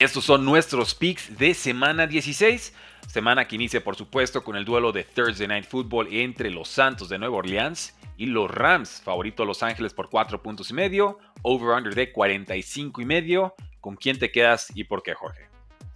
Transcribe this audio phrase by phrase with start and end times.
[0.00, 2.74] Estos son nuestros picks de semana 16.
[3.06, 7.08] Semana que inicia, por supuesto, con el duelo de Thursday Night Football entre los Santos
[7.08, 9.02] de Nueva Orleans y los Rams.
[9.04, 11.20] Favorito Los Ángeles por 4 puntos y medio.
[11.42, 13.54] Over-under de 45 y medio.
[13.80, 15.42] ¿Con quién te quedas y por qué, Jorge?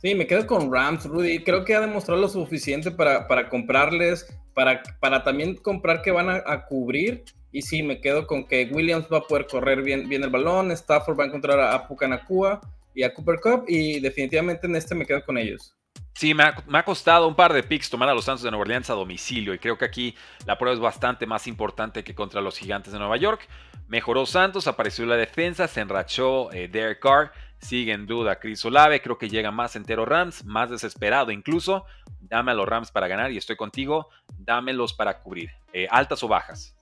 [0.01, 1.43] Sí, me quedo con Rams, Rudy.
[1.43, 6.31] Creo que ha demostrado lo suficiente para, para comprarles, para, para también comprar que van
[6.31, 7.25] a, cubrir.
[7.51, 10.71] Y sí, me quedo con que Williams va a poder correr bien, bien el balón.
[10.71, 12.61] Stafford va a encontrar a, a Pucanacua
[12.99, 15.73] y a Cooper Cup y definitivamente en este me quedo con ellos.
[16.15, 18.91] Sí, me ha, costado un par de picks tomar a los Santos de Nueva Orleans
[18.91, 22.59] a domicilio y creo que aquí la prueba es bastante más importante que contra los
[22.59, 23.47] Gigantes de Nueva York.
[23.87, 29.01] Mejoró Santos, apareció la defensa, se enrachó eh, Derek Carr, sigue en duda Chris Olave,
[29.01, 31.85] creo que llega más entero Rams, más desesperado incluso.
[32.19, 35.51] Dame a los Rams para ganar y estoy contigo, dámelos para cubrir.
[35.73, 36.75] Eh, ¿Altas o bajas?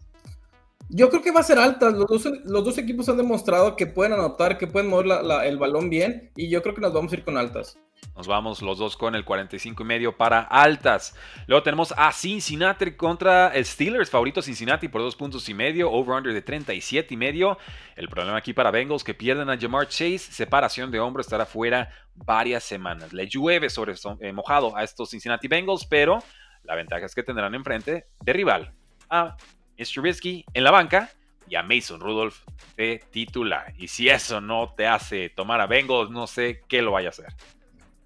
[0.88, 1.90] Yo creo que va a ser alta.
[1.90, 5.06] Los dos, equipos han demostrado que pueden anotar, que pueden mover
[5.44, 6.30] el balón bien.
[6.36, 7.78] Y yo creo que nos vamos a ir con altas.
[8.14, 11.14] Nos vamos los dos con el 45 y medio para altas.
[11.46, 16.32] Luego tenemos a Cincinnati contra el Steelers, favorito Cincinnati por dos puntos y medio, over-under
[16.32, 17.58] de 37 y medio.
[17.94, 21.90] El problema aquí para Bengals que pierden a Jamar Chase, separación de hombro, estará fuera
[22.14, 23.12] varias semanas.
[23.12, 26.22] Le llueve sobre eh, mojado a estos Cincinnati Bengals, pero
[26.62, 28.72] la ventaja es que tendrán enfrente de rival
[29.10, 29.36] a
[29.76, 31.10] es Trubisky en la banca
[31.48, 32.38] y a Mason Rudolph
[32.76, 33.72] de titular.
[33.78, 37.10] Y si eso no te hace tomar a Bengals, no sé qué lo vaya a
[37.10, 37.26] hacer.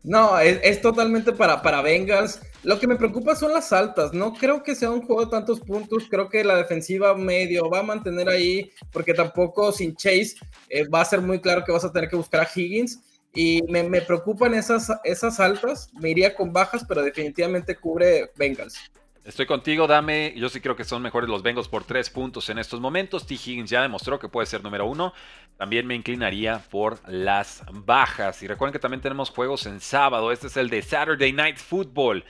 [0.03, 2.41] No, es, totalmente para, para Bengals.
[2.63, 4.15] Lo que me preocupa son las altas.
[4.15, 6.07] No creo que sea un juego de tantos puntos.
[6.09, 10.37] Creo que la defensiva medio va a mantener ahí, porque tampoco sin Chase
[10.71, 13.01] eh, va a ser muy claro que vas a tener que buscar a Higgins.
[13.35, 15.91] Y me, me preocupan esas, esas altas.
[16.01, 18.79] Me iría con bajas, pero definitivamente cubre Bengals.
[19.23, 20.33] Estoy contigo, dame.
[20.35, 23.27] Yo sí creo que son mejores los Bengals por tres puntos en estos momentos.
[23.27, 23.35] T.
[23.35, 25.13] Higgins ya demostró que puede ser número uno.
[25.59, 28.43] También me inclinaría por las bajas.
[28.43, 30.33] Y recuerden que también tenemos juegos en sábado.
[30.33, 32.25] Este es el de Saturday Night Football.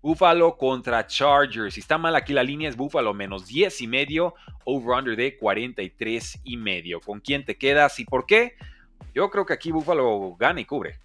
[0.00, 1.74] Buffalo contra Chargers.
[1.74, 4.34] Si está mal aquí la línea es Buffalo menos 10 y medio.
[4.64, 7.00] Over-under de 43 y medio.
[7.00, 8.54] ¿Con quién te quedas y por qué?
[9.12, 11.00] Yo creo que aquí Buffalo gana y cubre.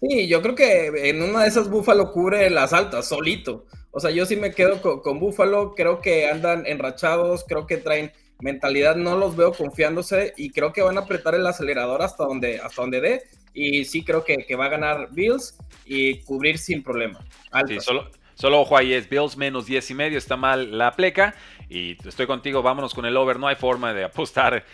[0.00, 3.66] Sí, yo creo que en una de esas Buffalo cubre las altas solito.
[3.90, 8.12] O sea, yo sí me quedo con, Buffalo, creo que andan enrachados, creo que traen
[8.40, 12.60] mentalidad, no los veo confiándose y creo que van a apretar el acelerador hasta donde,
[12.60, 13.22] hasta donde dé.
[13.54, 17.24] Y sí creo que, va a ganar Bills y cubrir sin problema.
[17.66, 21.34] Sí, solo, solo ojo ahí es Bills menos 10 y medio, está mal la pleca.
[21.68, 23.38] Y estoy contigo, vámonos con el over.
[23.38, 24.64] No hay forma de apostar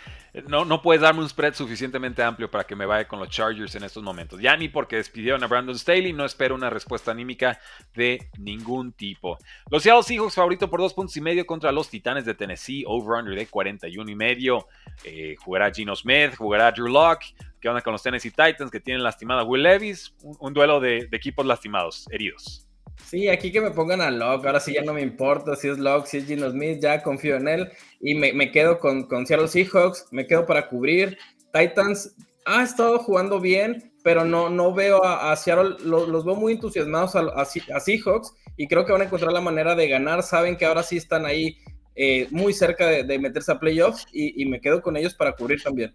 [0.47, 3.75] no, no puedes darme un spread suficientemente amplio para que me vaya con los Chargers
[3.75, 4.39] en estos momentos.
[4.41, 7.59] Ya ni porque despidieron a Brandon Staley, no espero una respuesta anímica
[7.93, 9.37] de ningún tipo.
[9.69, 13.47] Los Seahawks favorito por dos puntos y medio contra los Titanes de Tennessee, over-under de
[13.47, 14.67] 41 y medio.
[15.03, 17.33] Eh, jugará Gino Smith, jugará Drew Locke.
[17.61, 20.13] ¿Qué onda con los Tennessee Titans que tienen lastimada Will Levis?
[20.21, 22.64] Un, duelo de equipos lastimados, heridos.
[23.03, 25.77] Sí, aquí que me pongan a Locke, ahora sí ya no me importa si es
[25.77, 29.47] Locke, si es Gino Smith, ya confío en él y me, quedo con, con Seattle
[29.47, 31.17] Seahawks, me quedo para cubrir.
[31.53, 37.15] Titans ha estado jugando bien, pero no, no veo a, Seattle, los, veo muy entusiasmados
[37.15, 40.83] a, Seahawks y creo que van a encontrar la manera de ganar, saben que ahora
[40.83, 41.57] sí están ahí
[41.95, 45.61] eh, muy cerca de, meterse a playoffs y, y me quedo con ellos para cubrir
[45.61, 45.93] también.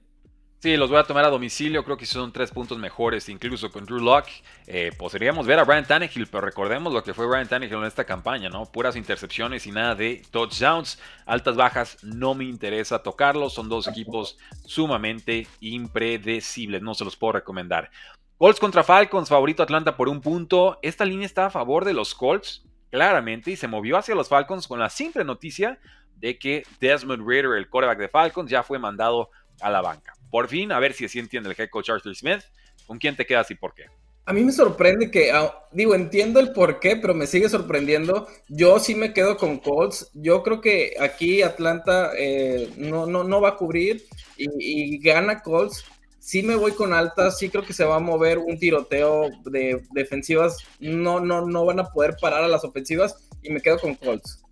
[0.63, 1.83] Sí, los voy a tomar a domicilio.
[1.85, 4.43] Creo que son tres puntos mejores, incluso con Drew Locke.
[4.67, 8.05] Eh, podríamos ver a Brian Tannehill, pero recordemos lo que fue Brian Tannehill en esta
[8.05, 8.67] campaña, ¿no?
[8.67, 10.99] Puras intercepciones y nada de touchdowns.
[11.25, 13.55] Altas bajas, no me interesa tocarlos.
[13.55, 16.83] Son dos equipos sumamente impredecibles.
[16.83, 17.91] No se los puedo recomendar.
[18.37, 20.79] Colts contra Falcons, favorito Atlanta por un punto.
[20.83, 24.69] Esta línea está a favor de los Colts, claramente, y se movió hacia los Falcons
[24.69, 25.79] con la simple noticia
[26.17, 29.31] de que Desmond Ritter, el quarterback de Falcons, ya fue mandado
[29.61, 30.15] a la banca.
[30.31, 32.43] Por fin, a ver si así entiende el head coach Smith.
[32.87, 33.87] ¿Con quién te quedas y por qué?
[34.27, 38.29] A mí me sorprende que, ah, digo, entiendo el por qué, pero me sigue sorprendiendo.
[38.49, 40.11] Yo sí me quedo con Colts.
[40.15, 44.05] Yo creo que aquí Atlanta eh, no, no, no, va a cubrir
[44.37, 45.85] y, gana Colts.
[46.21, 49.83] Sí me voy con altas, sí creo que se va a mover un tiroteo de
[49.93, 50.59] defensivas.
[50.79, 54.45] No, no, no van a poder parar a las ofensivas y me quedo con Colts.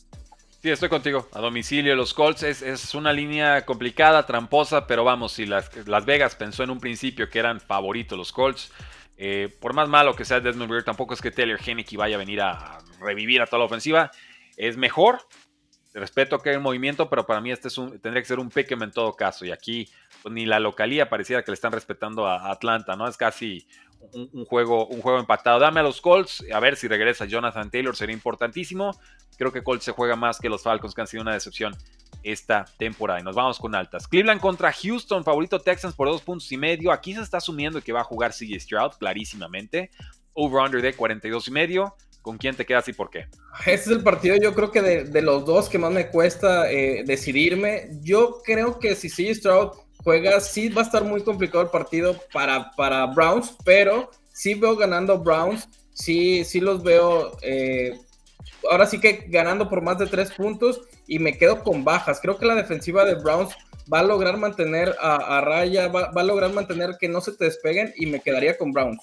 [0.60, 1.28] Sí, estoy contigo.
[1.32, 6.34] A domicilio, los Colts es, una línea complicada, tramposa, pero vamos, si las, las, Vegas
[6.34, 8.72] pensó en un principio que eran favoritos los Colts,
[9.20, 12.19] Eh, por más malo que sea Desmond Reader, tampoco es que Taylor Henneke vaya a
[12.19, 14.12] venir a revivir a toda la ofensiva.
[14.56, 15.19] Es mejor.
[15.98, 18.50] Respeto que hay un movimiento, pero para mí este es un, tendría que ser un
[18.50, 19.44] Pick'em en todo caso.
[19.44, 19.88] Y aquí
[20.22, 23.08] pues, ni la localía pareciera que le están respetando a Atlanta, ¿no?
[23.08, 23.66] Es casi
[24.12, 25.58] un, juego, un juego empatado.
[25.58, 28.98] Dame a los Colts, a ver si regresa Jonathan Taylor, sería importantísimo.
[29.36, 31.76] Creo que Colts se juega más que los Falcons, que han sido una decepción
[32.22, 33.20] esta temporada.
[33.20, 34.08] Y nos vamos con altas.
[34.08, 36.92] Cleveland contra Houston, favorito Texans por dos puntos y medio.
[36.92, 39.90] Aquí se está asumiendo que va a jugar CJ Stroud, clarísimamente.
[40.34, 41.96] Over-under de 42 y medio.
[42.28, 43.25] ¿Con quién te quedas y por qué?
[43.60, 47.02] Este es el partido, yo creo que de, los dos que más me cuesta eh,
[47.06, 47.88] decidirme.
[48.02, 49.70] Yo creo que si CJ Stroud
[50.04, 54.76] juega, sí va a estar muy complicado el partido para, para Browns, pero sí veo
[54.76, 55.70] ganando Browns.
[55.94, 57.34] Sí, sí los veo.
[57.40, 57.98] Eh,
[58.70, 62.20] ahora sí que ganando por más de tres puntos y me quedo con bajas.
[62.20, 63.56] Creo que la defensiva de Browns
[63.90, 67.94] va a lograr mantener a, raya, va, a lograr mantener que no se te despeguen
[67.96, 68.98] y me quedaría con Browns.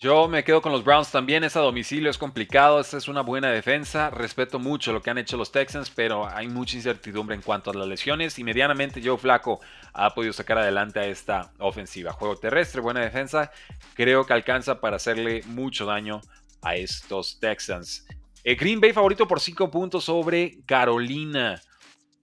[0.00, 1.42] Yo me quedo con los Browns también.
[1.42, 2.78] Es a domicilio, es complicado.
[2.78, 4.10] Esta es una buena defensa.
[4.10, 7.74] Respeto mucho lo que han hecho los Texans, pero hay mucha incertidumbre en cuanto a
[7.74, 8.38] las lesiones.
[8.38, 9.58] Y medianamente Joe Flaco
[9.92, 12.12] ha podido sacar adelante a esta ofensiva.
[12.12, 13.50] Juego terrestre, buena defensa.
[13.94, 16.20] Creo que alcanza para hacerle mucho daño
[16.62, 18.06] a estos Texans.
[18.44, 21.60] Eh, Green Bay favorito por 5 puntos sobre Carolina.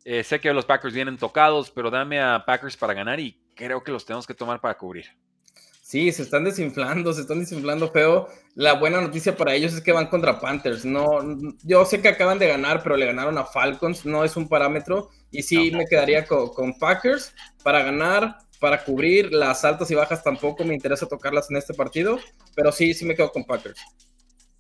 [0.06, 3.84] Eh, sé que los Packers vienen tocados, pero dame a Packers para ganar y creo
[3.84, 5.08] que los tenemos que tomar para cubrir.
[5.86, 8.28] Sí, se están desinflando, se están desinflando feo.
[8.56, 10.84] La buena noticia para ellos es que van contra Panthers.
[10.84, 11.20] No,
[11.62, 15.12] yo sé que acaban de ganar, pero le ganaron a Falcons, no es un parámetro.
[15.30, 19.32] Y sí me quedaría con Packers para ganar, para cubrir.
[19.32, 22.18] Las altas y bajas tampoco me interesa tocarlas en este partido,
[22.56, 23.80] pero sí, sí me quedo con Packers.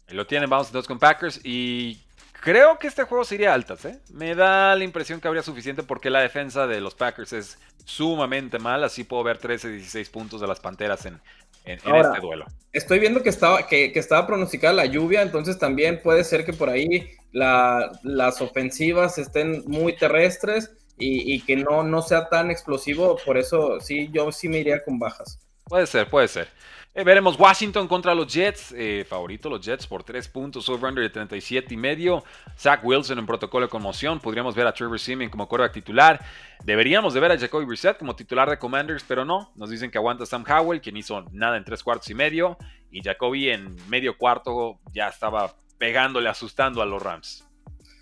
[0.10, 2.05] Lo tienen, vamos entonces con Packers y
[2.46, 4.00] creo que este juego sería altas, ¿eh?
[4.14, 8.60] Me da la impresión que habría suficiente porque la defensa de los Packers es sumamente
[8.60, 11.20] mala, así puedo ver 13, 16 puntos de las Panteras en,
[11.66, 12.46] este duelo.
[12.72, 16.70] Estoy viendo que estaba, que, estaba pronosticada la lluvia, entonces también puede ser que por
[16.70, 23.80] ahí las ofensivas estén muy terrestres y, que no, no sea tan explosivo, por eso
[23.82, 25.40] sí, yo sí me iría con bajas.
[25.64, 26.48] Puede ser, puede ser.
[26.98, 28.74] Eh, veremos Washington contra los Jets.
[28.76, 32.24] Eh, favorito los Jets por 3 puntos, over-under de 37 y medio.
[32.58, 34.18] Zach Wilson en protocolo de conmoción.
[34.22, 36.26] Podríamos ver a Trevor Simeon como quarterback titular.
[36.64, 39.52] Deberíamos de ver a Jacoby Brissett como titular de Commanders, pero no.
[39.56, 42.58] Nos dicen que aguanta Sam Howell, quien hizo nada en 3 cuartos y medio.
[42.90, 47.44] Y Jacoby en medio cuarto ya estaba pegándole, asustando a los Rams.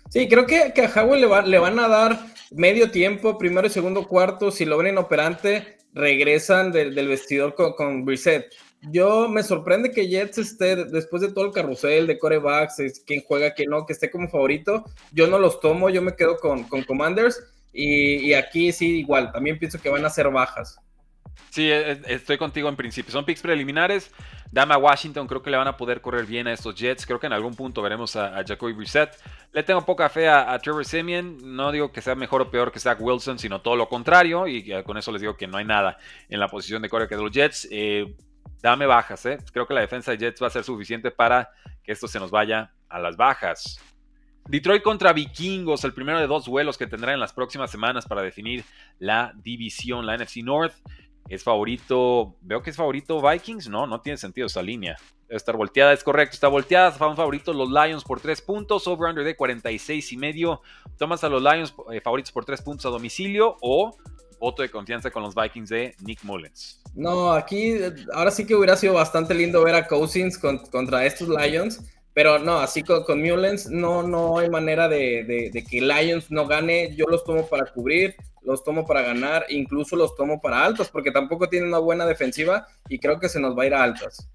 [0.08, 1.20] Sí, creo que, a Howell
[1.50, 4.52] le, van a dar medio tiempo, primero y segundo cuarto.
[4.52, 8.54] Si lo ven inoperante, regresan del, vestidor con, con Brissett
[8.90, 13.22] yo me sorprende que Jets esté, después de todo el carrusel de corebacks, es quién
[13.26, 14.84] juega, quién no, que esté como favorito.
[15.12, 17.42] Yo no los tomo, yo me quedo con, con Commanders.
[17.72, 20.78] Y, aquí sí, igual, también pienso que van a ser bajas.
[21.50, 23.10] Sí, e, e, estoy contigo en principio.
[23.10, 24.12] Son picks preliminares.
[24.52, 27.06] Dame a Washington, creo que le van a poder correr bien a estos Jets.
[27.06, 29.16] Creo que en algún punto veremos a, Jacoby Brissett.
[29.52, 31.56] Le tengo poca fe a, Trevor Simeon.
[31.56, 34.46] No digo que sea mejor o peor que Zach Wilson, sino todo lo contrario.
[34.46, 35.98] Y con eso les digo que no hay nada
[36.28, 37.66] en la posición de que de los Jets.
[37.72, 38.14] Eh,
[38.62, 39.38] dame bajas, ¿eh?
[39.52, 41.50] Creo que la defensa de Jets va a ser suficiente para
[41.82, 43.78] que esto se nos vaya a las bajas.
[44.48, 48.22] Detroit contra Vikingos, el primero de dos vuelos que tendrán en las próximas semanas para
[48.22, 48.64] definir
[48.98, 50.74] la división, la NFC North.
[51.28, 54.96] Es favorito, veo que es favorito Vikings, no, no tiene sentido esa línea.
[55.26, 56.92] Debe estar volteada, es correcto, está volteada.
[56.92, 60.60] Fan favoritos los Lions por tres puntos, over-under de 46 y medio.
[60.98, 63.96] Tomas a los Lions eh, favoritos por tres puntos a domicilio o
[64.44, 66.82] voto de confianza con los Vikings de Nick Mullens.
[66.94, 67.78] No, aquí
[68.12, 71.80] ahora sí que hubiera sido bastante lindo ver a Cousins contra estos Lions,
[72.12, 76.94] pero no, así con, con Mullens no, no hay manera de, que Lions no gane.
[76.94, 81.10] Yo los tomo para cubrir, los tomo para ganar, incluso los tomo para altos, porque
[81.10, 84.28] tampoco tienen una buena defensiva y creo que se nos va a ir a altas.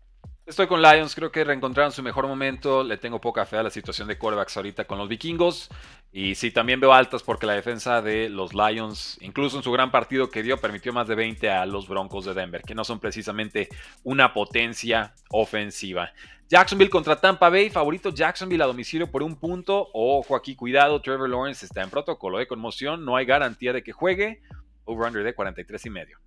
[0.50, 2.84] Estoy con Lions, creo que reencontraron su mejor momento.
[2.84, 5.70] Le tengo poca fe a la situación de quarterbacks ahorita con los vikingos.
[6.12, 9.91] Y sí, también veo altas porque la defensa de los Lions, incluso en su gran
[9.91, 13.00] partido que dio, permitió más de 20 a los Broncos de Denver, que no son
[13.00, 13.70] precisamente
[14.03, 16.12] una potencia ofensiva.
[16.48, 19.89] Jacksonville contra Tampa Bay, favorito Jacksonville a domicilio por un punto.
[19.94, 23.91] Ojo aquí, cuidado, Trevor Lawrence está en protocolo de conmoción, no hay garantía de que
[23.91, 24.41] juegue.
[24.86, 26.20] Over-under de 43 y medio.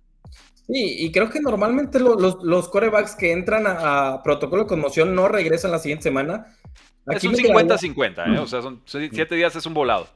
[0.67, 5.27] Sí, y creo que normalmente los, los, corebacks que entran a, protocolo de conmoción no
[5.27, 6.57] regresan la siguiente semana.
[7.05, 8.39] Aquí es un 50-50, ¿eh?
[8.39, 10.07] o sea, son 7 días es un volado.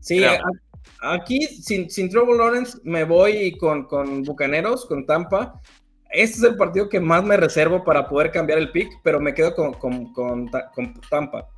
[0.00, 0.24] Sí,
[1.02, 5.60] aquí sin, sin Trevor Lawrence me voy con, con Bucaneros, con Tampa.
[6.10, 9.34] Este es el partido que más me reservo para poder cambiar el pick, pero me
[9.34, 10.50] quedo con, con, con,
[11.10, 11.48] Tampa.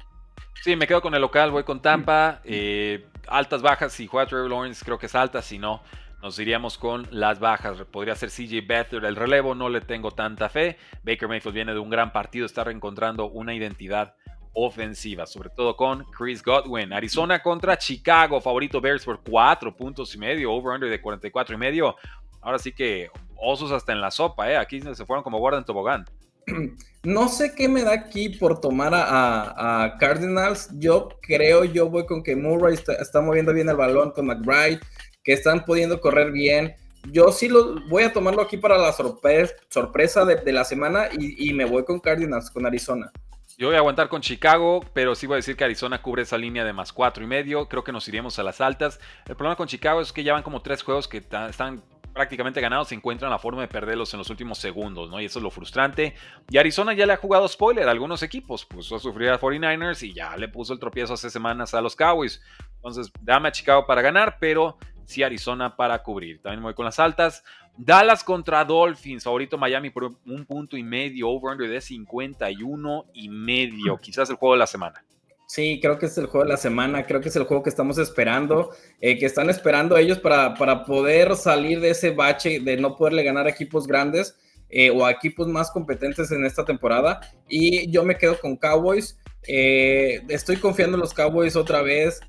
[0.62, 2.40] Sí, me quedo con el local, voy con Tampa.
[2.44, 5.82] Eh, altas, bajas, si juega Trevor Lawrence creo que es alta, si no,
[6.24, 7.82] nos iríamos con las bajas.
[7.92, 10.78] Podría ser CJ Beathard el relevo, no le tengo tanta fe.
[11.02, 14.14] Baker Mayfield viene de un gran partido, está reencontrando una identidad
[14.54, 16.94] ofensiva, sobre todo con Chris Godwin.
[16.94, 21.94] Arizona contra Chicago, favorito Bears por 4 puntos y medio, over-under de 44 y medio.
[22.40, 24.56] Ahora sí que osos hasta en la sopa, ¿eh?
[24.56, 26.06] Aquí se fueron como guarda en tobogán.
[27.04, 30.70] No sé qué me da aquí por tomar a, Cardinals.
[30.78, 34.80] Yo creo, yo voy con que Murray está, moviendo bien el balón con McBride,
[35.24, 36.76] que están pudiendo correr bien.
[37.10, 41.64] Yo sí lo voy a tomarlo aquí para la sorpresa, de, la semana y, me
[41.64, 43.10] voy con Cardinals, con Arizona.
[43.58, 46.38] Yo voy a aguantar con Chicago, pero sí voy a decir que Arizona cubre esa
[46.38, 47.68] línea de más cuatro y medio.
[47.68, 48.98] Creo que nos iríamos a las altas.
[49.26, 51.82] El problema con Chicago es que ya van como tres juegos que están
[52.14, 55.20] prácticamente ganados, se encuentran la forma de perderlos en los últimos segundos, ¿no?
[55.20, 56.14] Y eso es lo frustrante.
[56.48, 60.02] Y Arizona ya le ha jugado spoiler a algunos equipos, puso a sufrir a 49ers
[60.04, 62.40] y ya le puso el tropiezo hace semanas a los Cowboys.
[62.76, 66.40] Entonces, dame a Chicago para ganar, pero sí Arizona para cubrir.
[66.40, 67.44] También voy con las altas.
[67.76, 73.98] Dallas contra Dolphins, favorito Miami por un punto y medio, over-under de 51 y medio,
[73.98, 75.04] quizás el juego de la semana.
[75.46, 77.70] Sí, creo que es el juego de la semana, creo que es el juego que
[77.70, 78.70] estamos esperando,
[79.00, 83.24] eh, que están esperando ellos para, para, poder salir de ese bache de no poderle
[83.24, 84.36] ganar a equipos grandes
[84.70, 87.20] eh, o a equipos más competentes en esta temporada.
[87.48, 89.18] Y yo me quedo con Cowboys.
[89.46, 92.20] Eh, estoy confiando en los Cowboys otra vez,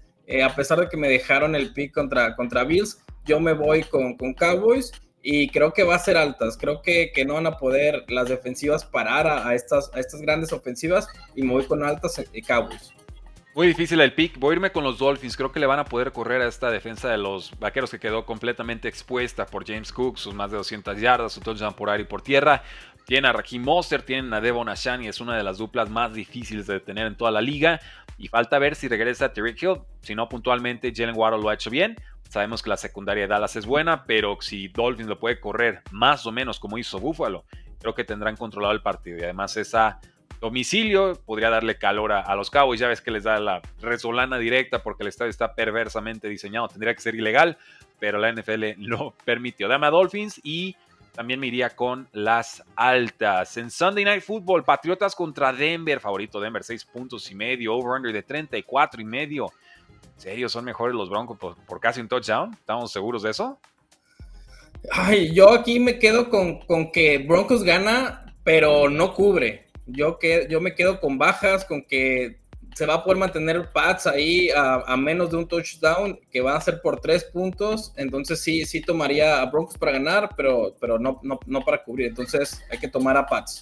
[0.44, 4.16] a pesar de que me dejaron el pick contra, contra Bills, yo me voy con,
[4.16, 4.92] con Cowboys
[5.28, 6.56] y creo que va a ser altas.
[6.56, 10.54] Creo que, que no van a poder las defensivas parar a, estas, a estas grandes
[10.54, 12.94] ofensivas y me voy con altas eh, Cowboys.
[13.56, 14.38] Muy difícil el pick.
[14.38, 15.36] Voy a irme con los Dolphins.
[15.36, 18.26] Creo que le van a poder correr a esta defensa de los vaqueros que quedó
[18.26, 22.06] completamente expuesta por James Cook, sus más de 200 yardas, su touchdown por aire y
[22.06, 22.64] por tierra.
[23.06, 26.66] Tienen a Raheem Monster, tienen a Devon Ashani, es una de las duplas más difíciles
[26.68, 27.80] de detener en toda la liga.
[28.18, 29.82] Y falta ver si regresa Terry Hill.
[30.02, 31.96] Si no, puntualmente Jalen Waddle lo ha hecho bien.
[32.30, 36.26] Sabemos que la secundaria de Dallas es buena, pero si Dolphins lo puede correr más
[36.26, 37.46] o menos como hizo Buffalo,
[37.80, 39.18] creo que tendrán controlado el partido.
[39.20, 40.00] Y además esa
[40.42, 42.80] domicilio podría darle calor a, los Cowboys.
[42.80, 46.68] Ya ves que les da la resolana directa porque el estadio está perversamente diseñado.
[46.68, 47.58] Tendría que ser ilegal,
[48.00, 49.68] pero la NFL lo permitió.
[49.68, 50.76] Dame a Dolphins y
[51.16, 53.56] también me iría con las altas.
[53.56, 56.00] En Sunday Night Football, Patriotas contra Denver.
[56.02, 57.74] Favorito Denver, 6 puntos y medio.
[57.74, 59.46] Over-under de 34 y medio.
[60.16, 62.54] ¿En serio son mejores los Broncos por, casi un touchdown?
[62.54, 63.58] ¿Estamos seguros de eso?
[64.92, 69.68] Ay, yo aquí me quedo con, que Broncos gana, pero no cubre.
[69.88, 72.40] Yo, que, yo me quedo con bajas, con que
[72.76, 76.62] se va a poder mantener Pats ahí a, menos de un touchdown, que va a
[76.62, 77.94] ser por tres puntos.
[77.96, 82.08] Entonces sí, sí tomaría a Broncos para ganar, pero, pero no, no, no para cubrir.
[82.08, 83.62] Entonces hay que tomar a Pats.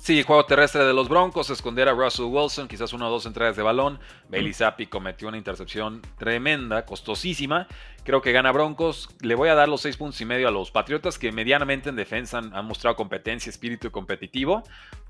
[0.00, 3.54] Sí, juego terrestre de los Broncos, esconder a Russell Wilson, quizás una o dos entradas
[3.56, 3.98] de balón.
[4.30, 7.68] Bailey Zappi cometió una intercepción tremenda, costosísima.
[8.04, 9.10] Creo que gana Broncos.
[9.20, 11.96] Le voy a dar los seis puntos y medio a los Patriotas, que medianamente en
[11.96, 14.62] defensa han, mostrado competencia, espíritu competitivo.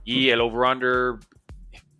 [0.05, 1.21] Y el over-under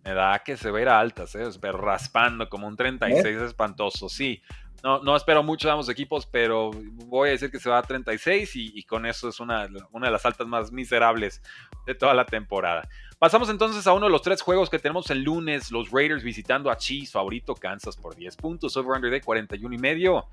[0.09, 1.47] me da que se va a ir a altas, ¿eh?
[1.71, 3.45] raspando como un 36 ¿Eh?
[3.45, 4.41] espantoso, sí.
[4.81, 6.71] No, no espero mucho de ambos equipos, pero
[7.05, 10.11] voy a decir que se va a 36 y, con eso es una, una, de
[10.11, 11.43] las altas más miserables
[11.85, 12.87] de toda la temporada.
[13.19, 16.71] Pasamos entonces a uno de los tres juegos que tenemos el lunes, los Raiders visitando
[16.71, 20.25] a Chiefs, favorito Kansas por 10 puntos, over-under de 41 y medio.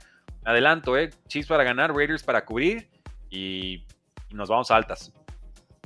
[0.45, 1.11] Adelanto, ¿eh?
[1.27, 2.89] Chiefs para ganar, Raiders para cubrir
[3.29, 3.85] y,
[4.31, 5.13] nos vamos a altas.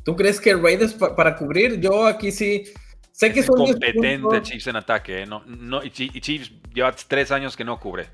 [0.05, 1.81] ¿Tú crees que Raiders para cubrir?
[1.81, 2.65] Yo aquí sí...
[3.21, 5.27] Sé que son competente Chiefs en ataque, ¿eh?
[5.27, 8.09] no, no, y Chiefs lleva tres años que no cubre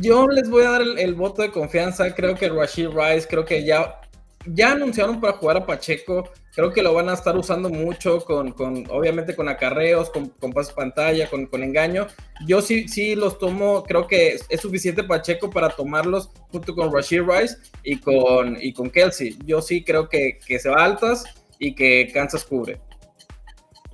[0.00, 2.14] yo les voy a dar el, voto de confianza.
[2.14, 4.00] Creo que Rashid Rice, creo que ya,
[4.46, 6.30] ya anunciaron para jugar a Pacheco.
[6.54, 10.52] Creo que lo van a estar usando mucho, con, con obviamente con acarreos, con, con
[10.52, 12.06] pasos pantalla, con, con, engaño.
[12.46, 17.22] Yo sí, sí los tomo, creo que es, suficiente Pacheco para tomarlos junto con Rashid
[17.22, 19.36] Rice y con, y con Kelsey.
[19.44, 21.24] Yo sí creo que, que se va altas
[21.58, 22.80] y que Kansas cubre.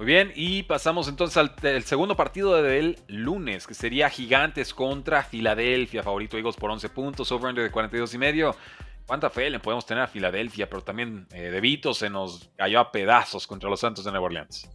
[0.01, 6.03] Muy bien, y pasamos entonces al segundo partido del lunes, que sería Gigantes contra Filadelfia,
[6.03, 8.57] favorito Eagles por 11 puntos, over de 42 y medio.
[9.07, 10.71] ¿Cuánta fe le podemos tener a Filadelfia?
[10.71, 14.25] Pero también eh, De Vito se nos cayó a pedazos contra los Santos de Nueva
[14.25, 14.71] Orleans.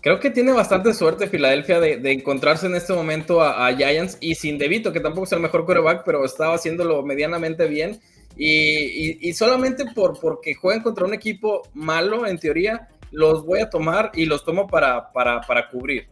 [0.00, 4.58] Creo que tiene bastante suerte Filadelfia de, encontrarse en este momento a, Giants y sin
[4.58, 7.98] De Vito, que tampoco es el mejor quarterback, pero estaba haciéndolo medianamente bien.
[8.36, 14.10] Y, solamente por, porque juegan contra un equipo malo, en teoría, los voy a tomar
[14.14, 16.08] y los tomo para, para, cubrir.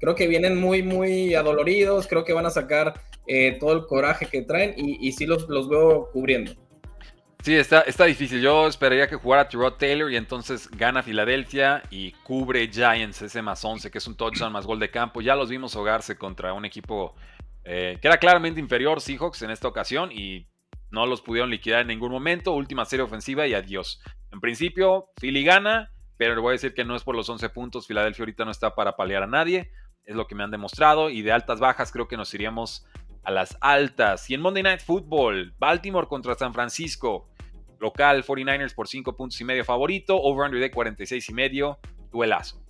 [0.00, 2.94] Creo que vienen muy, muy adoloridos, creo que van a sacar
[3.26, 6.52] eh, todo el coraje que traen y, y sí los, los veo cubriendo.
[7.44, 8.40] Sí, está, está difícil.
[8.40, 13.62] Yo esperaría que jugara Tyrod Taylor y entonces gana Filadelfia y cubre Giants ese más
[13.62, 15.20] 11, que es un touchdown más gol de campo.
[15.20, 17.14] Ya los vimos ahogarse contra un equipo
[17.64, 20.46] eh, que era claramente inferior, Seahawks, en esta ocasión y
[20.90, 22.52] no los pudieron liquidar en ningún momento.
[22.52, 24.00] Última serie ofensiva y adiós.
[24.32, 27.48] En principio, Philly gana, pero le voy a decir que no es por los 11
[27.50, 27.86] puntos.
[27.86, 29.70] Filadelfia ahorita no está para paliar a nadie.
[30.04, 31.10] Es lo que me han demostrado.
[31.10, 32.86] Y de altas bajas creo que nos iríamos
[33.22, 34.28] a las altas.
[34.30, 37.28] Y en Monday Night Football, Baltimore contra San Francisco.
[37.80, 40.16] Local 49ers por 5 puntos y medio favorito.
[40.16, 41.78] Over-under de 46 y medio.
[42.12, 42.64] Duelazo.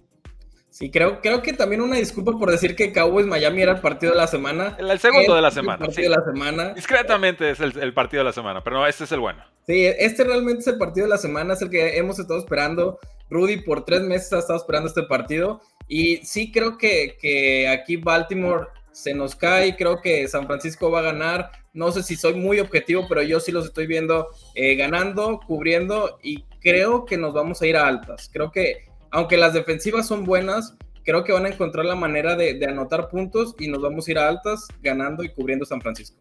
[0.75, 4.11] Sí, creo, creo que también una disculpa por decir que Cowboys Miami era el partido
[4.11, 4.75] de la semana.
[4.77, 5.85] El, segundo de la semana.
[5.85, 6.75] El partido de la semana.
[6.75, 9.45] Discretamente es el, partido de la semana, pero no, este es el bueno.
[9.69, 12.99] Sí, este realmente es el partido de la semana, es el que hemos estado esperando.
[13.35, 15.61] Rudy por tres meses ha estado esperando este partido.
[15.89, 21.01] Y sí creo que, que aquí Baltimore se nos cae, creo que San Francisco va
[21.01, 21.51] a ganar.
[21.73, 26.19] No sé si soy muy objetivo, pero yo sí los estoy viendo eh, ganando, cubriendo
[26.23, 28.31] y creo que nos vamos a ir a altas.
[28.33, 32.65] Creo que aunque las defensivas son buenas, creo que van a encontrar la manera de,
[32.69, 36.17] anotar puntos y nos vamos a ir a altas ganando y cubriendo San Francisco.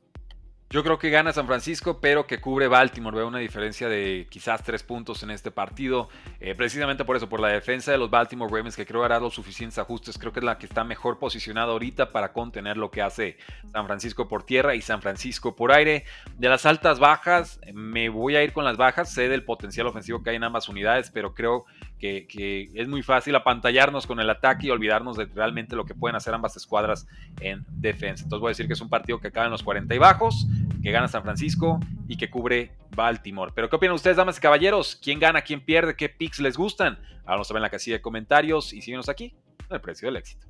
[0.73, 3.15] Yo creo que gana San Francisco, pero que cubre Baltimore.
[3.15, 6.09] Veo una diferencia de quizás tres puntos en este partido.
[6.39, 9.35] Eh, precisamente por eso, por la defensa de los Baltimore Ravens, que creo hará los
[9.35, 10.17] suficientes ajustes.
[10.17, 13.37] Creo que es la que está mejor posicionada ahorita para contener lo que hace
[13.71, 16.05] San Francisco por tierra y San Francisco por aire.
[16.39, 19.13] De las altas bajas, me voy a ir con las bajas.
[19.13, 21.65] Sé del potencial ofensivo que hay en ambas unidades, pero creo
[22.27, 26.15] que, es muy fácil apantallarnos con el ataque y olvidarnos de realmente lo que pueden
[26.15, 27.07] hacer ambas escuadras
[27.39, 28.23] en defensa.
[28.23, 30.47] Entonces voy a decir que es un partido que acaba en los 40 y bajos,
[30.83, 33.53] que gana San Francisco y que cubre Baltimore.
[33.55, 34.99] Pero ¿qué opinan ustedes, damas y caballeros?
[35.01, 35.41] ¿Quién gana?
[35.41, 35.95] ¿Quién pierde?
[35.95, 36.99] ¿Qué picks les gustan?
[37.25, 39.33] Háganos saber en la casilla de comentarios y síguenos aquí
[39.69, 40.45] en el precio del éxito.